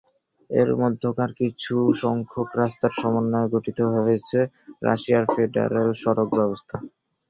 এর 0.49 0.69
মধ্যকার 0.81 1.31
কিছু 1.39 1.73
সংখ্যক 2.01 2.49
রাস্তার 2.61 2.91
সমন্বয়ে 2.99 3.51
গঠিত 3.55 3.79
হয়েছে 3.95 4.39
রাশিয়ার 4.83 5.25
ফেডারেল 5.33 5.89
সড়ক 6.01 6.29
ব্যবস্থা। 6.37 6.75